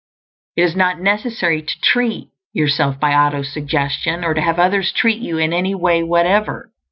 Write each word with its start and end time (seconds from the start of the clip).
It 0.55 0.63
is 0.63 0.75
not 0.75 0.99
necessary 0.99 1.61
to 1.61 1.79
"treat" 1.79 2.29
yourself 2.53 2.99
by 2.99 3.13
auto 3.13 3.43
suggestion, 3.43 4.25
or 4.25 4.33
to 4.33 4.41
have 4.41 4.57
others 4.57 4.91
treat 4.91 5.21
you 5.21 5.37
in 5.37 5.53
any 5.53 5.75
way 5.75 6.01
whatever. 6.01 6.71